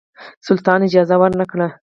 [0.47, 1.67] سلطان اجازه ورنه کړه.